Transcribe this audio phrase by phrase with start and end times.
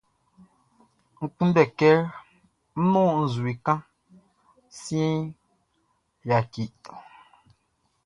[1.23, 1.89] N kunndɛ kɛ
[2.81, 3.79] ń nɔ́n nzue kan
[4.79, 5.35] siɛnʼn,
[6.29, 6.63] yaki.